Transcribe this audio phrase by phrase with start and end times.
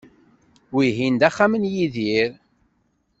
[0.73, 2.31] Wihin d axxam n Yidir.